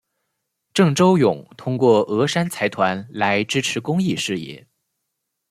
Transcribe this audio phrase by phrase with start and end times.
[0.73, 4.67] 郑周永通过峨山财团来支持公益事业。